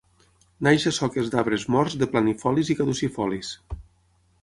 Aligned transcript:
Neix 0.67 0.85
a 0.91 0.93
soques 0.99 1.29
d'arbres 1.35 1.67
morts 1.77 1.99
de 2.05 2.09
planifolis 2.17 2.75
i 2.75 2.79
caducifolis. 2.83 3.55